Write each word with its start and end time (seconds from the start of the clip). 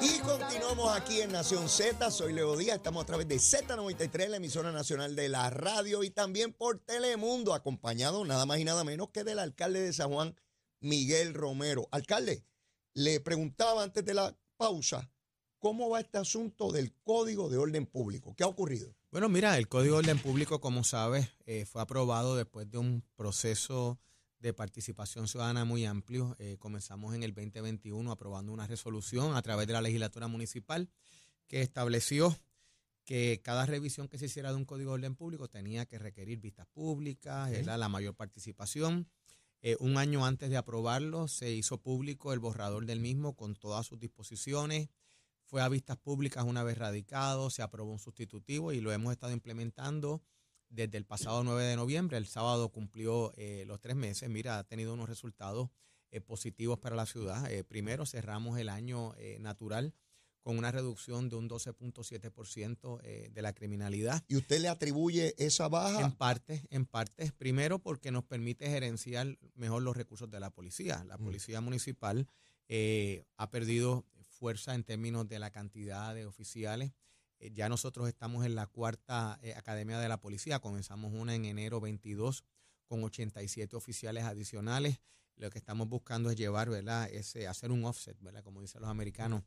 Y 0.00 0.18
continuamos 0.18 0.96
aquí 0.96 1.20
en 1.20 1.32
Nación 1.32 1.68
Z. 1.68 2.10
Soy 2.10 2.32
Leo 2.32 2.56
Díaz. 2.56 2.76
Estamos 2.76 3.02
a 3.02 3.06
través 3.06 3.28
de 3.28 3.36
Z93, 3.36 4.28
la 4.28 4.36
emisora 4.38 4.72
nacional 4.72 5.14
de 5.14 5.28
la 5.28 5.48
radio, 5.50 6.02
y 6.02 6.10
también 6.10 6.52
por 6.52 6.78
Telemundo, 6.80 7.54
acompañado 7.54 8.24
nada 8.24 8.46
más 8.46 8.58
y 8.58 8.64
nada 8.64 8.82
menos 8.82 9.10
que 9.10 9.24
del 9.24 9.38
alcalde 9.38 9.80
de 9.80 9.92
San 9.92 10.10
Juan, 10.10 10.34
Miguel 10.80 11.34
Romero. 11.34 11.88
Alcalde, 11.92 12.44
le 12.94 13.20
preguntaba 13.20 13.82
antes 13.82 14.04
de 14.04 14.14
la 14.14 14.36
pausa, 14.56 15.10
¿cómo 15.58 15.88
va 15.88 16.00
este 16.00 16.18
asunto 16.18 16.72
del 16.72 16.92
Código 17.04 17.48
de 17.48 17.58
Orden 17.58 17.86
Público? 17.86 18.34
¿Qué 18.36 18.44
ha 18.44 18.48
ocurrido? 18.48 18.94
Bueno, 19.10 19.28
mira, 19.28 19.56
el 19.58 19.68
Código 19.68 19.94
de 19.94 20.00
Orden 20.00 20.18
Público, 20.18 20.60
como 20.60 20.84
sabes, 20.84 21.28
eh, 21.46 21.64
fue 21.64 21.82
aprobado 21.82 22.36
después 22.36 22.70
de 22.70 22.78
un 22.78 23.04
proceso 23.14 24.00
de 24.42 24.52
participación 24.52 25.28
ciudadana 25.28 25.64
muy 25.64 25.86
amplio. 25.86 26.34
Eh, 26.38 26.56
comenzamos 26.58 27.14
en 27.14 27.22
el 27.22 27.32
2021 27.32 28.10
aprobando 28.10 28.52
una 28.52 28.66
resolución 28.66 29.36
a 29.36 29.42
través 29.42 29.68
de 29.68 29.72
la 29.72 29.80
legislatura 29.80 30.26
municipal 30.26 30.90
que 31.46 31.62
estableció 31.62 32.36
que 33.04 33.40
cada 33.42 33.66
revisión 33.66 34.08
que 34.08 34.18
se 34.18 34.26
hiciera 34.26 34.50
de 34.50 34.56
un 34.56 34.64
código 34.64 34.90
de 34.90 34.94
orden 34.94 35.14
público 35.14 35.48
tenía 35.48 35.86
que 35.86 35.98
requerir 35.98 36.40
vistas 36.40 36.66
públicas, 36.66 37.50
era 37.52 37.76
la 37.76 37.88
mayor 37.88 38.14
participación. 38.14 39.08
Eh, 39.60 39.76
un 39.78 39.96
año 39.96 40.26
antes 40.26 40.50
de 40.50 40.56
aprobarlo 40.56 41.28
se 41.28 41.52
hizo 41.52 41.78
público 41.78 42.32
el 42.32 42.40
borrador 42.40 42.84
del 42.84 42.98
mismo 42.98 43.36
con 43.36 43.54
todas 43.54 43.86
sus 43.86 44.00
disposiciones. 44.00 44.88
Fue 45.44 45.62
a 45.62 45.68
vistas 45.68 45.98
públicas 45.98 46.44
una 46.44 46.64
vez 46.64 46.78
radicado, 46.78 47.48
se 47.48 47.62
aprobó 47.62 47.92
un 47.92 48.00
sustitutivo 48.00 48.72
y 48.72 48.80
lo 48.80 48.92
hemos 48.92 49.12
estado 49.12 49.32
implementando 49.32 50.20
desde 50.72 50.98
el 50.98 51.04
pasado 51.04 51.44
9 51.44 51.62
de 51.64 51.76
noviembre. 51.76 52.16
El 52.16 52.26
sábado 52.26 52.70
cumplió 52.70 53.32
eh, 53.36 53.64
los 53.66 53.80
tres 53.80 53.94
meses. 53.94 54.28
Mira, 54.28 54.58
ha 54.58 54.64
tenido 54.64 54.94
unos 54.94 55.08
resultados 55.08 55.68
eh, 56.10 56.20
positivos 56.20 56.78
para 56.78 56.96
la 56.96 57.06
ciudad. 57.06 57.50
Eh, 57.50 57.62
primero, 57.62 58.06
cerramos 58.06 58.58
el 58.58 58.68
año 58.68 59.14
natural 59.38 59.94
con 60.40 60.58
una 60.58 60.72
reducción 60.72 61.28
de 61.28 61.36
un 61.36 61.48
12.7% 61.48 63.00
de 63.30 63.42
la 63.42 63.52
criminalidad. 63.52 64.24
¿Y 64.26 64.34
usted 64.34 64.60
le 64.60 64.68
atribuye 64.68 65.36
esa 65.38 65.68
baja? 65.68 66.00
En 66.00 66.10
parte, 66.10 66.66
en 66.70 66.84
parte. 66.84 67.30
Primero 67.38 67.78
porque 67.78 68.10
nos 68.10 68.24
permite 68.24 68.68
gerenciar 68.68 69.38
mejor 69.54 69.82
los 69.82 69.96
recursos 69.96 70.28
de 70.28 70.40
la 70.40 70.50
policía. 70.50 71.04
La 71.06 71.16
policía 71.16 71.60
municipal 71.60 72.26
ha 73.36 73.50
perdido 73.50 74.04
fuerza 74.30 74.74
en 74.74 74.82
términos 74.82 75.28
de 75.28 75.38
la 75.38 75.52
cantidad 75.52 76.12
de 76.12 76.26
oficiales 76.26 76.90
ya 77.50 77.68
nosotros 77.68 78.08
estamos 78.08 78.46
en 78.46 78.54
la 78.54 78.66
cuarta 78.66 79.38
eh, 79.42 79.54
Academia 79.54 79.98
de 79.98 80.08
la 80.08 80.20
Policía. 80.20 80.60
Comenzamos 80.60 81.12
una 81.12 81.34
en 81.34 81.44
enero 81.44 81.80
22 81.80 82.44
con 82.86 83.02
87 83.02 83.74
oficiales 83.76 84.24
adicionales. 84.24 85.00
Lo 85.36 85.50
que 85.50 85.58
estamos 85.58 85.88
buscando 85.88 86.30
es 86.30 86.36
llevar, 86.36 86.70
¿verdad? 86.70 87.08
Ese, 87.10 87.48
hacer 87.48 87.72
un 87.72 87.84
offset, 87.84 88.16
¿verdad? 88.20 88.44
Como 88.44 88.60
dicen 88.60 88.80
los 88.80 88.90
americanos, 88.90 89.42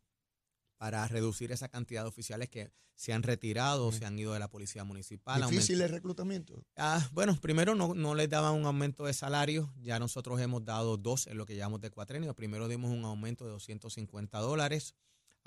para 0.77 1.07
reducir 1.07 1.51
esa 1.51 1.69
cantidad 1.69 2.03
de 2.03 2.09
oficiales 2.09 2.49
que 2.49 2.71
se 2.95 3.13
han 3.13 3.23
retirado, 3.23 3.87
o 3.87 3.91
se 3.91 4.05
han 4.05 4.17
ido 4.17 4.33
de 4.33 4.39
la 4.39 4.49
policía 4.49 4.83
municipal. 4.83 5.41
¿Difícil 5.49 5.81
el 5.81 5.89
reclutamiento? 5.89 6.65
Ah, 6.77 7.07
bueno, 7.11 7.37
primero 7.41 7.75
no, 7.75 7.93
no 7.93 8.15
les 8.15 8.29
daban 8.29 8.55
un 8.55 8.65
aumento 8.65 9.05
de 9.05 9.13
salario. 9.13 9.73
Ya 9.81 9.99
nosotros 9.99 10.39
hemos 10.39 10.63
dado 10.63 10.97
dos 10.97 11.27
en 11.27 11.37
lo 11.37 11.45
que 11.45 11.55
llamamos 11.55 11.81
de 11.81 11.91
cuatrenio. 11.91 12.33
Primero 12.35 12.67
dimos 12.67 12.91
un 12.91 13.03
aumento 13.03 13.45
de 13.45 13.51
250 13.51 14.37
dólares. 14.39 14.95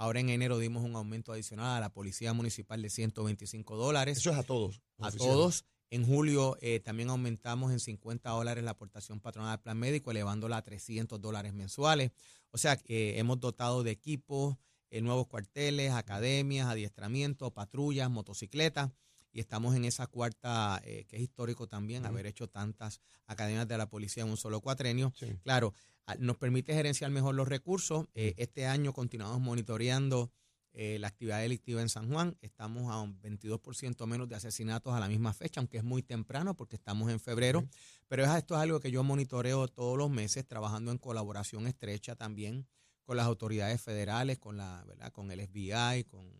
Ahora 0.00 0.20
en 0.20 0.28
enero 0.28 0.58
dimos 0.58 0.84
un 0.84 0.94
aumento 0.94 1.32
adicional 1.32 1.76
a 1.76 1.80
la 1.80 1.92
Policía 1.92 2.32
Municipal 2.32 2.80
de 2.80 2.88
125 2.88 3.76
dólares. 3.76 4.18
Eso 4.18 4.30
es 4.30 4.36
a 4.36 4.44
todos. 4.44 4.80
A 5.00 5.10
todos. 5.10 5.64
En 5.90 6.06
julio 6.06 6.56
eh, 6.60 6.78
también 6.78 7.10
aumentamos 7.10 7.72
en 7.72 7.80
50 7.80 8.30
dólares 8.30 8.62
la 8.62 8.70
aportación 8.70 9.18
patronal 9.18 9.50
al 9.50 9.60
plan 9.60 9.76
médico, 9.76 10.12
elevándola 10.12 10.58
a 10.58 10.62
300 10.62 11.20
dólares 11.20 11.52
mensuales. 11.52 12.12
O 12.52 12.58
sea, 12.58 12.76
que 12.76 13.18
hemos 13.18 13.40
dotado 13.40 13.82
de 13.82 13.90
equipos, 13.90 14.56
eh, 14.90 15.00
nuevos 15.00 15.26
cuarteles, 15.26 15.90
academias, 15.90 16.68
adiestramiento, 16.68 17.52
patrullas, 17.52 18.08
motocicletas. 18.08 18.92
Y 19.32 19.40
estamos 19.40 19.74
en 19.76 19.84
esa 19.84 20.06
cuarta, 20.06 20.80
eh, 20.84 21.04
que 21.08 21.16
es 21.16 21.22
histórico 21.22 21.66
también, 21.66 22.06
haber 22.06 22.26
hecho 22.26 22.48
tantas 22.48 23.00
academias 23.26 23.68
de 23.68 23.78
la 23.78 23.88
policía 23.88 24.22
en 24.22 24.30
un 24.30 24.36
solo 24.36 24.60
cuatrenio. 24.60 25.12
Claro, 25.42 25.74
nos 26.18 26.36
permite 26.36 26.74
gerenciar 26.74 27.10
mejor 27.10 27.34
los 27.34 27.48
recursos. 27.48 28.06
Eh, 28.14 28.34
este 28.38 28.66
año 28.66 28.92
continuamos 28.92 29.40
monitoreando 29.40 30.30
eh, 30.72 30.98
la 30.98 31.08
actividad 31.08 31.40
delictiva 31.40 31.82
en 31.82 31.88
San 31.88 32.08
Juan. 32.10 32.36
Estamos 32.40 32.92
a 32.92 33.00
un 33.00 33.20
22% 33.20 34.06
menos 34.06 34.28
de 34.28 34.36
asesinatos 34.36 34.94
a 34.94 35.00
la 35.00 35.08
misma 35.08 35.32
fecha, 35.34 35.60
aunque 35.60 35.78
es 35.78 35.84
muy 35.84 36.02
temprano 36.02 36.54
porque 36.54 36.76
estamos 36.76 37.10
en 37.10 37.20
febrero. 37.20 37.68
Pero 38.06 38.24
esto 38.24 38.54
es 38.54 38.60
algo 38.60 38.80
que 38.80 38.90
yo 38.90 39.02
monitoreo 39.02 39.68
todos 39.68 39.98
los 39.98 40.08
meses, 40.08 40.46
trabajando 40.46 40.92
en 40.92 40.98
colaboración 40.98 41.66
estrecha 41.66 42.14
también 42.14 42.66
con 43.02 43.16
las 43.16 43.26
autoridades 43.26 43.80
federales, 43.80 44.38
con 44.38 44.56
la, 44.56 44.84
¿verdad? 44.86 45.10
con 45.10 45.30
el 45.30 45.40
FBI, 45.40 46.04
con, 46.04 46.30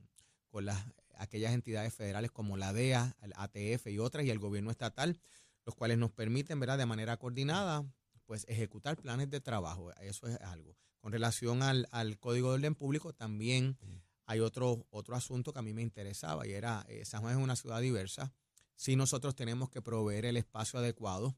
con 0.50 0.66
las, 0.66 0.86
aquellas 1.18 1.52
entidades 1.52 1.92
federales 1.92 2.30
como 2.30 2.56
la 2.56 2.72
DEA, 2.72 3.16
el 3.22 3.32
ATF 3.36 3.88
y 3.88 3.98
otras, 3.98 4.24
y 4.24 4.30
el 4.30 4.38
gobierno 4.38 4.70
estatal, 4.70 5.20
los 5.66 5.74
cuales 5.74 5.98
nos 5.98 6.10
permiten, 6.10 6.58
¿verdad? 6.58 6.78
de 6.78 6.86
manera 6.86 7.16
coordinada, 7.18 7.84
pues 8.24 8.44
ejecutar 8.48 8.96
planes 8.96 9.28
de 9.30 9.40
trabajo. 9.40 9.92
Eso 10.00 10.26
es 10.26 10.40
algo. 10.40 10.76
Con 11.00 11.12
relación 11.12 11.62
al, 11.62 11.86
Código 12.18 12.48
de 12.48 12.54
Orden 12.54 12.74
Público, 12.74 13.12
también 13.12 13.78
hay 14.26 14.40
otro, 14.40 14.86
otro 14.90 15.16
asunto 15.16 15.52
que 15.52 15.58
a 15.58 15.62
mí 15.62 15.72
me 15.72 15.82
interesaba 15.82 16.46
y 16.46 16.52
era, 16.52 16.84
eh, 16.88 17.04
San 17.04 17.22
Juan 17.22 17.36
es 17.36 17.42
una 17.42 17.56
ciudad 17.56 17.80
diversa. 17.80 18.32
Si 18.74 18.96
nosotros 18.96 19.34
tenemos 19.34 19.70
que 19.70 19.82
proveer 19.82 20.24
el 20.24 20.36
espacio 20.36 20.78
adecuado 20.78 21.36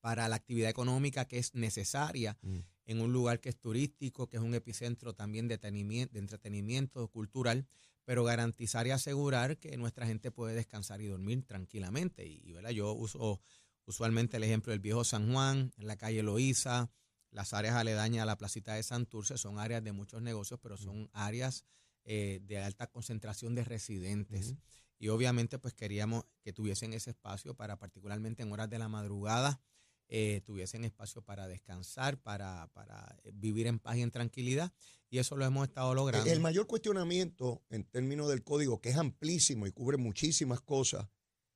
para 0.00 0.28
la 0.28 0.36
actividad 0.36 0.68
económica 0.68 1.26
que 1.26 1.38
es 1.38 1.54
necesaria 1.54 2.36
mm. 2.42 2.58
en 2.86 3.00
un 3.00 3.12
lugar 3.12 3.40
que 3.40 3.48
es 3.48 3.56
turístico, 3.56 4.28
que 4.28 4.36
es 4.36 4.42
un 4.42 4.54
epicentro 4.54 5.14
también 5.14 5.48
de, 5.48 5.58
de 5.58 6.18
entretenimiento 6.18 7.08
cultural, 7.08 7.66
pero 8.04 8.24
garantizar 8.24 8.86
y 8.86 8.90
asegurar 8.90 9.58
que 9.58 9.76
nuestra 9.76 10.06
gente 10.06 10.30
puede 10.30 10.54
descansar 10.54 11.00
y 11.00 11.06
dormir 11.06 11.44
tranquilamente. 11.44 12.26
Y, 12.26 12.52
¿verdad? 12.52 12.70
yo 12.70 12.92
uso 12.92 13.40
usualmente 13.84 14.36
el 14.36 14.44
ejemplo 14.44 14.70
del 14.70 14.80
viejo 14.80 15.04
San 15.04 15.32
Juan, 15.32 15.72
en 15.76 15.86
la 15.86 15.96
calle 15.96 16.22
Loíza, 16.22 16.90
las 17.30 17.54
áreas 17.54 17.74
aledañas 17.76 18.22
a 18.22 18.26
la 18.26 18.36
placita 18.36 18.74
de 18.74 18.82
Santurce 18.82 19.38
son 19.38 19.58
áreas 19.58 19.82
de 19.82 19.92
muchos 19.92 20.20
negocios, 20.20 20.60
pero 20.62 20.76
son 20.76 21.08
áreas 21.12 21.64
eh, 22.04 22.40
de 22.42 22.58
alta 22.58 22.88
concentración 22.88 23.54
de 23.54 23.64
residentes. 23.64 24.54
Y 24.98 25.08
obviamente 25.08 25.58
pues 25.58 25.74
queríamos 25.74 26.24
que 26.42 26.52
tuviesen 26.52 26.92
ese 26.92 27.10
espacio 27.10 27.54
para 27.54 27.78
particularmente 27.78 28.42
en 28.42 28.52
horas 28.52 28.68
de 28.68 28.78
la 28.78 28.88
madrugada, 28.88 29.60
eh, 30.08 30.42
tuviesen 30.44 30.84
espacio 30.84 31.22
para 31.22 31.48
descansar, 31.48 32.20
para, 32.20 32.68
para 32.74 33.16
eh, 33.24 33.32
vivir 33.32 33.66
en 33.66 33.78
paz 33.78 33.96
y 33.96 34.02
en 34.02 34.10
tranquilidad. 34.10 34.72
Y 35.12 35.18
eso 35.18 35.36
lo 35.36 35.44
hemos 35.44 35.68
estado 35.68 35.94
logrando. 35.94 36.30
El 36.30 36.40
mayor 36.40 36.66
cuestionamiento 36.66 37.62
en 37.68 37.84
términos 37.84 38.30
del 38.30 38.42
código, 38.42 38.80
que 38.80 38.88
es 38.88 38.96
amplísimo 38.96 39.66
y 39.66 39.70
cubre 39.70 39.98
muchísimas 39.98 40.62
cosas, 40.62 41.06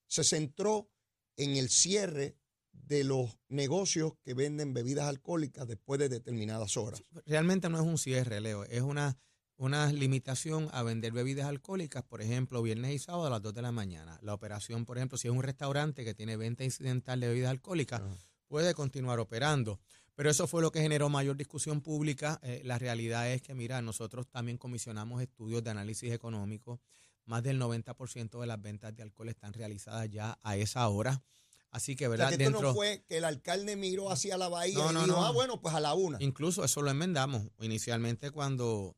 se 0.07 0.25
centró 0.25 0.91
en 1.39 1.57
el 1.57 1.71
cierre 1.71 2.37
de 2.71 3.03
los 3.03 3.39
negocios 3.49 4.13
que 4.23 4.35
venden 4.35 4.75
bebidas 4.75 5.09
alcohólicas 5.09 5.67
después 5.67 5.99
de 5.99 6.11
determinadas 6.11 6.77
horas. 6.77 7.03
Realmente 7.25 7.71
no 7.71 7.79
es 7.79 7.87
un 7.87 7.97
cierre, 7.97 8.43
Leo, 8.43 8.65
es 8.65 8.83
una, 8.83 9.17
una 9.57 9.91
limitación 9.91 10.69
a 10.73 10.83
vender 10.83 11.15
bebidas 11.15 11.47
alcohólicas, 11.47 12.03
por 12.03 12.21
ejemplo, 12.21 12.61
viernes 12.61 12.93
y 12.95 12.99
sábado 12.99 13.29
a 13.29 13.31
las 13.31 13.41
2 13.41 13.55
de 13.55 13.63
la 13.63 13.73
mañana. 13.73 14.19
La 14.21 14.35
operación, 14.35 14.85
por 14.85 14.99
ejemplo, 14.99 15.17
si 15.17 15.29
es 15.29 15.35
un 15.35 15.43
restaurante 15.43 16.05
que 16.05 16.13
tiene 16.13 16.37
venta 16.37 16.63
incidental 16.63 17.21
de 17.21 17.29
bebidas 17.29 17.53
alcohólicas, 17.53 18.03
puede 18.49 18.75
continuar 18.75 19.19
operando. 19.19 19.81
Pero 20.17 20.31
eso 20.31 20.49
fue 20.49 20.63
lo 20.63 20.73
que 20.73 20.81
generó 20.81 21.09
mayor 21.09 21.37
discusión 21.37 21.81
pública. 21.81 22.41
Eh, 22.43 22.63
la 22.65 22.79
realidad 22.79 23.31
es 23.31 23.41
que, 23.43 23.55
mira, 23.55 23.81
nosotros 23.81 24.27
también 24.29 24.59
comisionamos 24.59 25.23
estudios 25.23 25.63
de 25.63 25.71
análisis 25.71 26.13
económico 26.13 26.81
más 27.27 27.43
del 27.43 27.61
90% 27.61 28.41
de 28.41 28.47
las 28.47 28.63
ventas 28.63 28.95
de 28.95 29.03
alcohol 29.03 29.29
están 29.29 29.53
realizadas 29.53 30.09
ya 30.09 30.39
a 30.43 30.57
esa 30.57 30.89
hora. 30.89 31.23
Así 31.71 31.97
que, 31.97 32.09
¿verdad? 32.09 32.29
O 32.29 32.31
esto 32.31 32.63
no 32.63 32.73
fue 32.73 33.05
que 33.07 33.19
el 33.19 33.25
alcalde 33.25 33.77
miró 33.77 34.11
hacia 34.11 34.39
la 34.39 34.49
bahía 34.49 34.79
y 34.79 35.05
dijo, 35.05 35.25
ah, 35.25 35.33
bueno, 35.33 35.61
pues 35.61 35.75
a 35.75 35.81
la 35.81 35.95
una. 35.95 36.17
Incluso 36.21 36.65
eso 36.65 36.81
lo 36.81 36.91
enmendamos. 36.91 37.49
Inicialmente 37.61 38.31
cuando, 38.31 38.97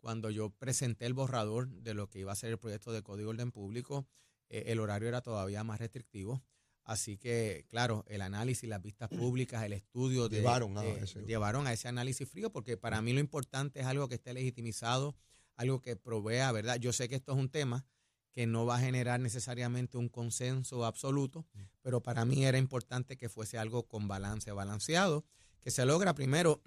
cuando 0.00 0.30
yo 0.30 0.50
presenté 0.50 1.06
el 1.06 1.14
borrador 1.14 1.68
de 1.68 1.94
lo 1.94 2.08
que 2.08 2.20
iba 2.20 2.30
a 2.30 2.36
ser 2.36 2.50
el 2.50 2.58
proyecto 2.58 2.92
de 2.92 3.02
Código 3.02 3.30
de 3.30 3.34
Orden 3.34 3.50
Público, 3.50 4.06
eh, 4.48 4.64
el 4.66 4.78
horario 4.78 5.08
era 5.08 5.22
todavía 5.22 5.64
más 5.64 5.80
restrictivo. 5.80 6.42
Así 6.90 7.16
que, 7.18 7.66
claro, 7.68 8.04
el 8.08 8.20
análisis, 8.20 8.68
las 8.68 8.82
vistas 8.82 9.08
públicas, 9.08 9.62
el 9.62 9.74
estudio 9.74 10.28
de, 10.28 10.38
Llevaron 10.38 10.76
a 10.76 10.84
eh, 10.84 10.98
ese- 11.04 11.22
llevaron 11.22 11.68
a 11.68 11.72
ese 11.72 11.86
análisis 11.86 12.28
frío, 12.28 12.50
porque 12.50 12.76
para 12.76 13.00
mí 13.00 13.12
lo 13.12 13.20
importante 13.20 13.78
es 13.78 13.86
algo 13.86 14.08
que 14.08 14.16
esté 14.16 14.32
legitimizado, 14.34 15.14
algo 15.54 15.80
que 15.80 15.94
provea, 15.94 16.50
¿verdad? 16.50 16.80
Yo 16.80 16.92
sé 16.92 17.08
que 17.08 17.14
esto 17.14 17.30
es 17.32 17.38
un 17.38 17.48
tema 17.48 17.86
que 18.32 18.46
no 18.48 18.66
va 18.66 18.76
a 18.76 18.80
generar 18.80 19.20
necesariamente 19.20 19.98
un 19.98 20.08
consenso 20.08 20.84
absoluto, 20.84 21.46
pero 21.80 22.02
para 22.02 22.24
mí 22.24 22.44
era 22.44 22.58
importante 22.58 23.16
que 23.16 23.28
fuese 23.28 23.56
algo 23.56 23.86
con 23.86 24.08
balance, 24.08 24.50
balanceado, 24.50 25.24
que 25.60 25.70
se 25.70 25.86
logra 25.86 26.14
primero 26.14 26.60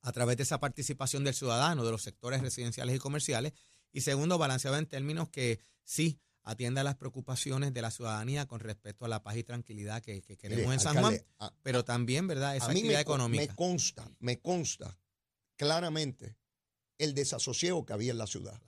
a 0.00 0.12
través 0.12 0.38
de 0.38 0.44
esa 0.44 0.60
participación 0.60 1.24
del 1.24 1.34
ciudadano, 1.34 1.84
de 1.84 1.90
los 1.90 2.00
sectores 2.02 2.40
residenciales 2.40 2.96
y 2.96 2.98
comerciales, 2.98 3.52
y 3.92 4.00
segundo, 4.00 4.38
balanceado 4.38 4.78
en 4.78 4.86
términos 4.86 5.28
que 5.28 5.60
sí 5.84 6.20
atienda 6.44 6.82
las 6.82 6.96
preocupaciones 6.96 7.72
de 7.72 7.82
la 7.82 7.90
ciudadanía 7.90 8.46
con 8.46 8.60
respecto 8.60 9.04
a 9.04 9.08
la 9.08 9.22
paz 9.22 9.36
y 9.36 9.44
tranquilidad 9.44 10.02
que, 10.02 10.22
que 10.22 10.36
queremos 10.36 10.64
Mire, 10.64 10.74
en 10.74 10.80
San 10.80 10.96
alcalde, 10.98 11.24
Juan, 11.38 11.50
a- 11.50 11.54
pero 11.62 11.84
también, 11.84 12.26
¿verdad?, 12.26 12.56
esa 12.56 12.66
a 12.66 12.68
mí 12.70 12.80
actividad 12.80 12.98
me, 12.98 13.02
económica. 13.02 13.44
me 13.46 13.54
consta, 13.56 14.10
me 14.18 14.40
consta 14.40 14.98
claramente 15.56 16.36
el 16.98 17.14
desasosiego 17.14 17.84
que 17.84 17.92
había 17.92 18.12
en 18.12 18.18
la 18.18 18.26
ciudad. 18.26 18.60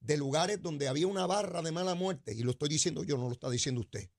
De 0.00 0.16
lugares 0.16 0.62
donde 0.62 0.88
había 0.88 1.06
una 1.06 1.26
barra 1.26 1.60
de 1.62 1.72
mala 1.72 1.94
muerte, 1.94 2.32
y 2.34 2.42
lo 2.42 2.52
estoy 2.52 2.68
diciendo 2.70 3.04
yo, 3.04 3.18
no 3.18 3.26
lo 3.26 3.32
está 3.32 3.50
diciendo 3.50 3.80
usted, 3.82 4.10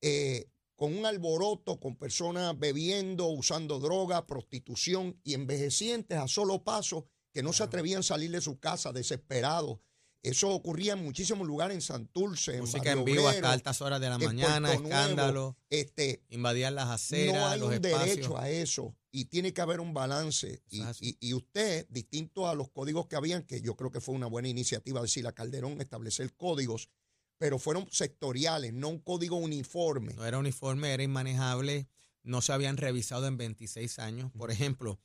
eh, 0.00 0.48
con 0.76 0.96
un 0.96 1.06
alboroto, 1.06 1.78
con 1.78 1.96
personas 1.96 2.58
bebiendo, 2.58 3.26
usando 3.28 3.78
droga, 3.78 4.26
prostitución 4.26 5.20
y 5.22 5.34
envejecientes 5.34 6.18
a 6.18 6.26
solo 6.26 6.64
paso 6.64 7.06
que 7.32 7.42
no 7.44 7.52
se 7.52 7.62
atrevían 7.62 8.00
a 8.00 8.02
salir 8.02 8.30
de 8.32 8.40
su 8.40 8.58
casa 8.58 8.92
desesperados. 8.92 9.78
Eso 10.24 10.48
ocurría 10.50 10.94
en 10.94 11.04
muchísimos 11.04 11.46
lugares, 11.46 11.74
en 11.74 11.82
Santurce, 11.82 12.54
en 12.54 12.60
Música 12.60 12.92
en 12.92 13.04
vivo 13.04 13.20
Obrero, 13.26 13.28
hasta 13.46 13.52
altas 13.52 13.80
horas 13.82 14.00
de 14.00 14.08
la 14.08 14.16
mañana, 14.18 14.72
escándalos, 14.72 15.54
Este, 15.68 16.24
invadían 16.30 16.74
las 16.74 16.86
no 16.86 16.92
aceras, 16.94 17.52
hay 17.52 17.60
los 17.60 17.68
un 17.68 17.74
espacios. 17.74 18.08
derecho 18.08 18.38
a 18.38 18.48
eso 18.48 18.96
y 19.10 19.26
tiene 19.26 19.52
que 19.52 19.60
haber 19.60 19.80
un 19.80 19.92
balance. 19.92 20.62
Y, 20.70 20.82
y- 21.00 21.18
y 21.20 21.34
usted, 21.34 21.86
distinto 21.90 22.48
a 22.48 22.54
los 22.54 22.70
códigos 22.70 23.06
que 23.06 23.16
habían, 23.16 23.42
que 23.42 23.60
yo 23.60 23.76
creo 23.76 23.90
que 23.90 24.00
fue 24.00 24.14
una 24.14 24.26
buena 24.26 24.48
iniciativa 24.48 25.02
decir 25.02 25.26
a 25.26 25.32
Calderón 25.32 25.78
establecer 25.82 26.34
códigos, 26.34 26.88
pero 27.36 27.58
fueron 27.58 27.86
sectoriales, 27.90 28.72
no 28.72 28.88
un 28.88 29.00
código 29.00 29.36
uniforme. 29.36 30.14
No 30.14 30.24
era 30.24 30.38
uniforme, 30.38 30.94
era 30.94 31.02
inmanejable, 31.02 31.86
no 32.22 32.40
se 32.40 32.54
habían 32.54 32.78
revisado 32.78 33.26
en 33.26 33.36
26 33.36 33.98
años. 33.98 34.32
Por 34.38 34.50
ejemplo, 34.50 34.98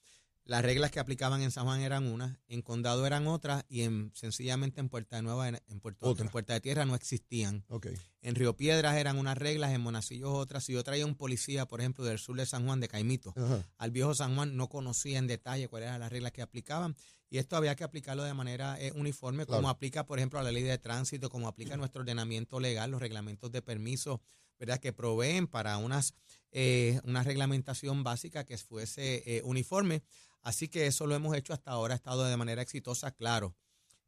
las 0.49 0.63
reglas 0.63 0.89
que 0.89 0.99
aplicaban 0.99 1.43
en 1.43 1.51
San 1.51 1.65
Juan 1.65 1.81
eran 1.81 2.07
unas, 2.07 2.35
en 2.47 2.63
Condado 2.63 3.05
eran 3.05 3.27
otras 3.27 3.65
y 3.69 3.83
en 3.83 4.11
sencillamente 4.15 4.79
en 4.81 4.89
Puerta 4.89 5.17
de 5.17 5.21
Nueva, 5.21 5.47
en, 5.47 5.79
Puerto, 5.79 6.15
en 6.17 6.27
Puerta 6.29 6.53
de 6.53 6.59
Tierra 6.59 6.85
no 6.85 6.95
existían. 6.95 7.63
Ok. 7.69 7.87
En 8.23 8.33
Río 8.33 8.57
Piedras 8.57 8.97
eran 8.97 9.19
unas 9.19 9.37
reglas, 9.37 9.71
en 9.73 9.81
Monacillos 9.81 10.31
otras. 10.33 10.63
Si 10.63 10.73
yo 10.73 10.83
traía 10.83 11.05
un 11.05 11.13
policía, 11.13 11.67
por 11.67 11.81
ejemplo, 11.81 12.03
del 12.03 12.17
sur 12.17 12.35
de 12.35 12.47
San 12.47 12.65
Juan, 12.65 12.79
de 12.79 12.87
Caimito, 12.87 13.31
Ajá. 13.37 13.63
al 13.77 13.91
viejo 13.91 14.15
San 14.15 14.35
Juan 14.35 14.57
no 14.57 14.69
conocía 14.69 15.19
en 15.19 15.27
detalle 15.27 15.67
cuáles 15.67 15.87
eran 15.89 15.99
las 15.99 16.11
reglas 16.11 16.31
que 16.31 16.41
aplicaban 16.41 16.95
y 17.29 17.37
esto 17.37 17.55
había 17.55 17.75
que 17.75 17.83
aplicarlo 17.83 18.23
de 18.23 18.33
manera 18.33 18.75
eh, 18.81 18.91
uniforme 18.95 19.45
Claro. 19.45 19.59
como 19.61 19.69
aplica 19.69 20.07
por 20.07 20.17
ejemplo 20.17 20.39
a 20.39 20.43
la 20.43 20.51
ley 20.51 20.63
de 20.63 20.79
tránsito, 20.79 21.29
como 21.29 21.47
aplica 21.47 21.77
nuestro 21.77 22.01
ordenamiento 22.01 22.59
legal, 22.59 22.89
los 22.89 22.99
reglamentos 22.99 23.51
de 23.51 23.61
permiso, 23.61 24.19
¿verdad? 24.57 24.79
Que 24.79 24.93
proveen 24.93 25.45
para 25.47 25.77
unas 25.77 26.15
eh, 26.51 26.99
una 27.03 27.21
reglamentación 27.21 28.03
básica 28.03 28.43
que 28.45 28.57
fuese 28.57 29.21
eh, 29.27 29.41
uniforme. 29.45 30.01
Así 30.41 30.67
que 30.67 30.87
eso 30.87 31.05
lo 31.05 31.15
hemos 31.15 31.35
hecho 31.35 31.53
hasta 31.53 31.71
ahora, 31.71 31.93
ha 31.93 31.97
estado 31.97 32.23
de 32.23 32.37
manera 32.37 32.61
exitosa, 32.61 33.11
claro. 33.11 33.55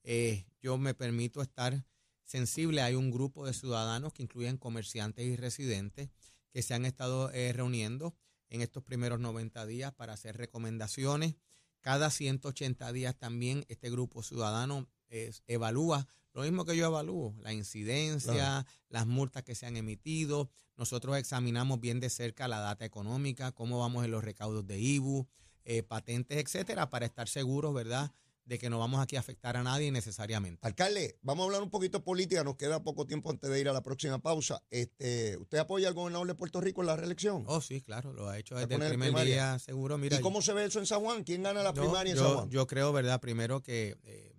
Eh, 0.04 0.45
yo 0.62 0.78
me 0.78 0.94
permito 0.94 1.42
estar 1.42 1.86
sensible. 2.24 2.81
Hay 2.81 2.95
un 2.95 3.12
grupo 3.12 3.45
de 3.45 3.54
ciudadanos 3.54 4.13
que 4.13 4.24
incluyen 4.24 4.57
comerciantes 4.57 5.25
y 5.25 5.36
residentes 5.36 6.10
que 6.51 6.62
se 6.62 6.74
han 6.74 6.86
estado 6.86 7.31
eh, 7.31 7.54
reuniendo 7.54 8.16
en 8.50 8.62
estos 8.62 8.83
primeros 8.83 9.19
90 9.19 9.66
días 9.66 9.94
para 9.94 10.13
hacer 10.13 10.38
recomendaciones. 10.38 11.36
Cada 11.81 12.10
180 12.10 12.92
días 12.92 13.18
también 13.18 13.66
este 13.68 13.89
grupo 13.89 14.24
ciudadano 14.24 14.88
eh, 15.10 15.31
evalúa 15.48 16.07
lo 16.34 16.44
mismo 16.44 16.63
que 16.63 16.77
yo 16.77 16.86
evalúo, 16.86 17.36
la 17.42 17.51
incidencia, 17.51 18.66
las 18.88 19.06
multas 19.06 19.44
que 19.44 19.56
se 19.56 19.66
han 19.66 19.75
emitido. 19.75 20.50
Nosotros 20.77 21.18
examinamos 21.18 21.80
bien 21.80 22.00
de 22.00 22.10
cerca 22.10 22.48
la 22.48 22.60
data 22.60 22.86
económica, 22.86 23.51
cómo 23.51 23.80
vamos 23.80 24.06
en 24.06 24.12
los 24.12 24.24
recaudos 24.24 24.66
de 24.66 24.80
IBU, 24.80 25.27
eh, 25.66 25.84
patentes, 25.84 26.38
etcétera, 26.38 26.90
para 26.90 27.06
estar 27.06 27.28
seguros, 27.28 27.74
¿verdad?, 27.74 28.12
de 28.44 28.58
que 28.58 28.69
no 28.72 28.80
vamos 28.80 29.00
aquí 29.00 29.16
a 29.16 29.19
afectar 29.19 29.56
a 29.56 29.63
nadie 29.63 29.92
necesariamente. 29.92 30.66
Alcalde, 30.68 31.18
vamos 31.22 31.44
a 31.44 31.46
hablar 31.46 31.62
un 31.62 31.69
poquito 31.69 32.00
de 32.00 32.04
política, 32.04 32.44
nos 32.44 32.56
queda 32.58 32.84
poco 32.84 33.06
tiempo 33.06 33.30
antes 33.30 33.50
de 33.50 33.60
ir 33.62 33.69
a 33.69 33.74
la 33.74 33.84
próxima 33.84 34.19
pausa. 34.19 34.62
Este, 34.72 35.38
¿Usted 35.38 35.60
apoya 35.60 35.88
al 35.88 35.94
gobernador 35.94 36.28
de 36.28 36.36
Puerto 36.36 36.60
Rico 36.60 36.81
en 36.81 36.88
la 36.88 36.96
reelección? 36.98 37.44
Oh, 37.48 37.62
sí, 37.62 37.81
claro, 37.81 38.12
lo 38.13 38.28
ha 38.28 38.40
hecho 38.40 38.56
¿Se 38.56 38.62
desde 38.66 38.84
el 38.84 38.90
primer 38.90 39.10
primaria? 39.10 39.34
día, 39.34 39.60
seguro. 39.60 39.98
Mira, 40.00 40.18
¿Y 40.18 40.22
cómo 40.22 40.42
se 40.42 40.54
ve 40.54 40.66
eso 40.66 40.80
en 40.80 40.88
San 40.88 41.02
Juan? 41.02 41.24
¿Quién 41.24 41.44
gana 41.44 41.62
la 41.63 41.72
yo- 41.74 41.81
primaria 41.84 42.12
en 42.12 42.18
yo, 42.18 42.24
San 42.25 42.34
Juan? 42.36 42.50
yo 42.50 42.68
creo, 42.68 42.92
¿verdad? 42.92 43.22
Primero 43.22 43.62
que 43.62 43.96
eh, 44.04 44.36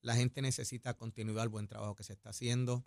la 0.00 0.14
gente 0.14 0.40
necesita 0.40 0.94
continuidad 0.94 1.42
al 1.42 1.48
buen 1.48 1.66
trabajo 1.66 1.96
que 1.96 2.04
se 2.04 2.12
está 2.12 2.30
haciendo. 2.30 2.84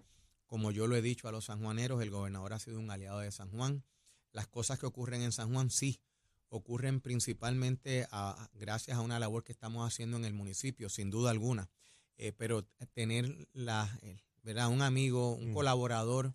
Como 0.48 0.72
yo 0.72 0.88
lo 0.88 0.96
he 0.96 1.02
dicho 1.02 1.28
a 1.28 1.32
los 1.32 1.46
sanjuaneros, 1.46 2.02
el 2.02 2.10
gobernador 2.10 2.54
ha 2.54 2.60
sido 2.60 2.80
un 2.80 2.90
aliado 2.90 3.20
de 3.20 3.32
San 3.32 3.52
Juan. 3.52 3.84
Las 4.32 4.48
cosas 4.48 4.80
que 4.80 4.86
ocurren 4.88 5.22
en 5.22 5.32
San 5.34 5.54
Juan 5.54 5.70
sí 5.70 6.02
ocurren 6.50 7.00
principalmente 7.02 8.08
a- 8.12 8.50
gracias 8.54 8.98
a 8.98 9.02
una 9.02 9.20
labor 9.20 9.44
que 9.44 9.52
estamos 9.52 9.88
haciendo 9.88 10.18
en 10.18 10.26
el 10.26 10.34
municipio, 10.34 10.90
sin 10.90 11.10
duda 11.10 11.32
alguna. 11.32 11.70
Eh, 12.18 12.34
pero 12.34 12.64
tener 12.94 13.48
la, 13.54 13.98
¿verdad? 14.44 14.68
un 14.70 14.82
amigo, 14.82 15.36
un 15.36 15.52
Mm. 15.52 15.54
colaborador 15.54 16.34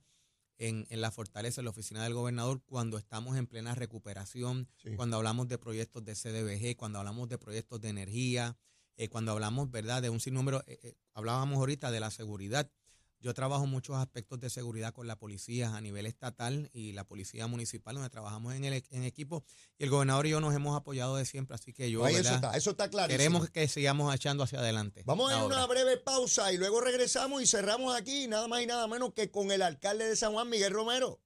en, 0.57 0.87
en 0.89 1.01
la 1.01 1.11
fortaleza, 1.11 1.61
en 1.61 1.65
la 1.67 1.71
oficina 1.73 2.05
del 2.05 2.15
gobernador, 2.15 2.63
cuando 2.65 2.97
estamos 2.97 3.37
en 3.37 3.47
plena 3.47 3.75
recuperación, 3.75 4.69
Sí. 4.83 4.95
cuando 4.97 5.17
hablamos 5.17 5.49
de 5.49 5.59
proyectos 5.59 6.05
de 6.05 6.15
CDBG, 6.15 6.77
cuando 6.77 7.01
hablamos 7.01 7.29
de 7.29 7.39
proyectos 7.39 7.81
de 7.81 7.89
energía, 7.89 8.57
eh, 8.97 9.09
cuando 9.09 9.33
hablamos, 9.33 9.71
¿verdad?, 9.73 10.01
de 10.01 10.11
un 10.11 10.21
sinnúmero, 10.21 10.63
eh, 10.69 10.95
hablábamos 11.13 11.59
ahorita 11.59 11.91
de 11.91 11.99
la 12.01 12.11
seguridad. 12.13 12.71
Yo 13.25 13.33
trabajo 13.33 13.67
muchos 13.67 13.97
aspectos 13.97 14.39
de 14.39 14.51
seguridad 14.51 14.93
con 14.93 15.07
la 15.07 15.17
policía 15.17 15.75
a 15.75 15.81
nivel 15.81 16.05
estatal 16.05 16.69
y 16.75 16.93
la 16.93 17.05
policía 17.05 17.47
municipal, 17.47 17.95
donde 17.95 18.11
trabajamos 18.11 18.53
en, 18.53 18.67
el, 18.67 18.85
en 18.91 19.05
equipo. 19.05 19.43
Y 19.79 19.85
el 19.85 19.89
gobernador 19.89 20.27
y 20.27 20.31
yo 20.31 20.43
nos 20.43 20.55
hemos 20.55 20.77
apoyado 20.77 21.17
de 21.17 21.25
siempre, 21.25 21.55
así 21.55 21.73
que 21.73 21.91
yo, 21.91 22.05
Ahí 22.05 22.17
eso 22.17 22.35
está, 22.35 22.55
eso 22.55 22.73
está 22.73 22.91
clarísimo. 22.91 23.17
queremos 23.17 23.49
que 23.49 23.67
sigamos 23.67 24.15
echando 24.15 24.45
hacia 24.45 24.59
adelante. 24.59 25.05
Vamos 25.07 25.33
a 25.33 25.39
ir 25.39 25.43
una 25.43 25.65
breve 25.65 25.97
pausa 25.97 26.53
y 26.53 26.59
luego 26.59 26.83
regresamos 26.83 27.41
y 27.43 27.47
cerramos 27.47 27.97
aquí, 27.97 28.29
nada 28.29 28.47
más 28.47 28.61
y 28.61 28.67
nada 28.67 28.87
menos 28.89 29.15
que 29.15 29.31
con 29.31 29.51
el 29.51 29.63
alcalde 29.63 30.07
de 30.07 30.17
San 30.17 30.35
Juan, 30.35 30.51
Miguel 30.51 30.75
Romero. 30.75 31.24